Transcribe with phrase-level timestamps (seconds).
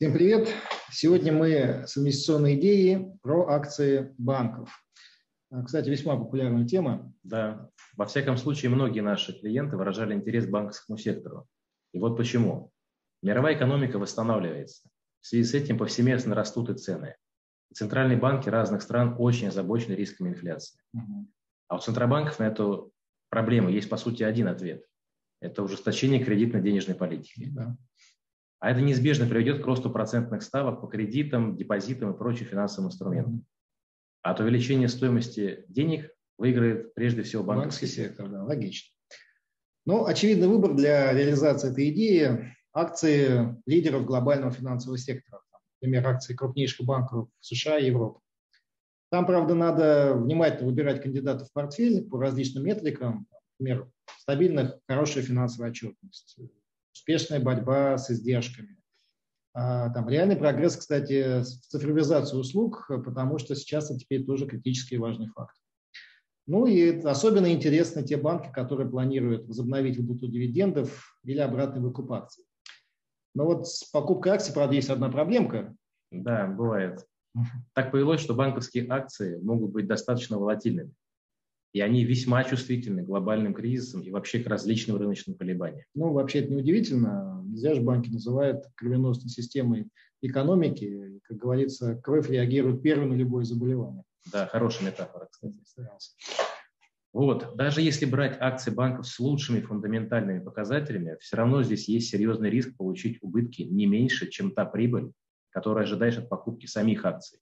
[0.00, 0.48] Всем привет!
[0.90, 4.82] Сегодня мы с инвестиционной идеей про акции банков.
[5.50, 7.12] А, кстати, весьма популярная тема.
[7.22, 7.68] Да,
[7.98, 11.46] во всяком случае, многие наши клиенты выражали интерес к банковскому сектору.
[11.92, 12.72] И вот почему.
[13.22, 14.88] Мировая экономика восстанавливается.
[15.20, 17.16] В связи с этим повсеместно растут и цены.
[17.74, 20.80] Центральные банки разных стран очень озабочены рисками инфляции.
[20.94, 21.26] Угу.
[21.68, 22.90] А у центробанков на эту
[23.28, 24.82] проблему есть, по сути, один ответ.
[25.42, 27.50] Это ужесточение кредитно-денежной политики.
[27.50, 27.76] Да.
[28.60, 33.46] А это неизбежно приведет к росту процентных ставок по кредитам, депозитам и прочим финансовым инструментам.
[34.22, 38.28] А от увеличения стоимости денег выиграет прежде всего банковский, банковский сектор.
[38.28, 38.94] Да, логично.
[39.86, 45.40] Ну, очевидный выбор для реализации этой идеи– акции лидеров глобального финансового сектора.
[45.80, 48.20] Например, акции крупнейших банков США и Европы.
[49.10, 53.26] Там, правда, надо внимательно выбирать кандидатов в портфель по различным метрикам.
[53.58, 56.38] Например, стабильная, хорошая финансовая отчетность,
[56.92, 58.76] успешная борьба с издержками.
[59.52, 64.94] А, там реальный прогресс, кстати, в цифровизацию услуг, потому что сейчас это теперь тоже критически
[64.94, 65.56] важный факт.
[66.46, 72.44] Ну и особенно интересны те банки, которые планируют возобновить выплату дивидендов или обратный выкуп акций.
[73.34, 75.74] Но вот с покупкой акций, правда, есть одна проблемка.
[76.10, 77.06] Да, бывает.
[77.74, 80.92] Так повелось, что банковские акции могут быть достаточно волатильными
[81.72, 85.84] и они весьма чувствительны к глобальным кризисам и вообще к различным рыночным колебаниям.
[85.94, 87.42] Ну, вообще это неудивительно.
[87.46, 89.88] Нельзя же банки называют кровеносной системой
[90.22, 91.20] экономики.
[91.24, 94.02] Как говорится, кровь реагирует первым на любое заболевание.
[94.32, 95.58] Да, хорошая метафора, кстати.
[95.64, 96.12] Старался.
[97.12, 102.50] Вот, даже если брать акции банков с лучшими фундаментальными показателями, все равно здесь есть серьезный
[102.50, 105.10] риск получить убытки не меньше, чем та прибыль,
[105.50, 107.40] которую ожидаешь от покупки самих акций.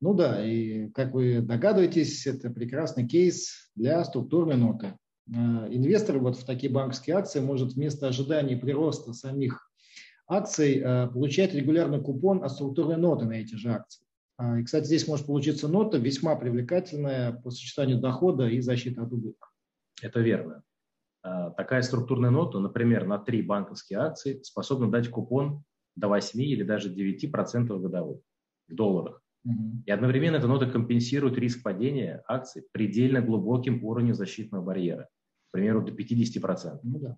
[0.00, 4.94] Ну да, и как вы догадываетесь, это прекрасный кейс для структурной ноты.
[5.28, 5.32] Э,
[5.70, 9.70] инвестор вот в такие банковские акции может вместо ожидания прироста самих
[10.28, 14.06] акций э, получать регулярный купон от структурной ноты на эти же акции.
[14.38, 19.12] А, и, кстати, здесь может получиться нота весьма привлекательная по сочетанию дохода и защиты от
[19.12, 19.48] убытка.
[20.02, 20.62] Это верно.
[21.22, 25.64] А, такая структурная нота, например, на три банковские акции способна дать купон
[25.94, 28.20] до 8 или даже 9% годовых
[28.68, 29.22] в долларах.
[29.86, 35.08] И одновременно эта нота компенсирует риск падения акций предельно глубоким уровнем защитного барьера,
[35.48, 36.80] к примеру, до 50%.
[36.82, 37.16] Ну, да.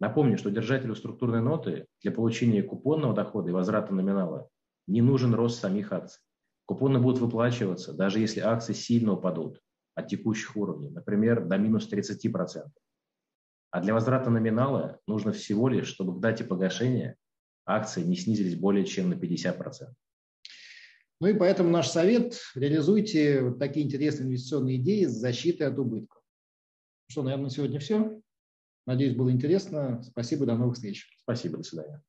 [0.00, 4.48] Напомню, что держателю структурной ноты для получения купонного дохода и возврата номинала
[4.86, 6.22] не нужен рост самих акций.
[6.66, 9.60] Купоны будут выплачиваться, даже если акции сильно упадут
[9.94, 12.68] от текущих уровней, например, до минус 30%.
[13.70, 17.16] А для возврата номинала нужно всего лишь, чтобы к дате погашения
[17.66, 19.88] акции не снизились более чем на 50%.
[21.20, 26.22] Ну и поэтому наш совет– реализуйте вот такие интересные инвестиционные идеи с защитой от убытков.
[27.08, 28.20] Что, наверное, на сегодня все.
[28.86, 30.02] Надеюсь, было интересно.
[30.02, 31.10] Спасибо, до новых встреч.
[31.22, 32.02] Спасибо, до свидания.